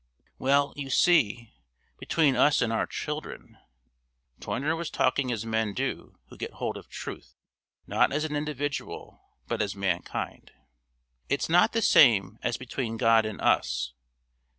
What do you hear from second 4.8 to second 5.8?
talking as men